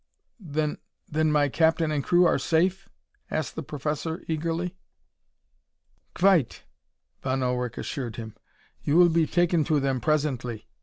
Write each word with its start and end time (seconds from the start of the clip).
"Then 0.39 0.79
then 1.07 1.31
my 1.31 1.47
captain 1.47 1.91
and 1.91 2.03
crew 2.03 2.25
are 2.25 2.39
safe?" 2.39 2.89
asked 3.29 3.53
the 3.55 3.61
professor, 3.61 4.23
eagerly. 4.27 4.75
"Quite," 6.15 6.63
Von 7.21 7.43
Ullrich 7.43 7.77
assured 7.77 8.15
him. 8.15 8.33
"You 8.83 8.97
will 8.97 9.09
be 9.09 9.27
taken 9.27 9.63
to 9.65 9.79
them 9.79 10.01
presently. 10.01 10.65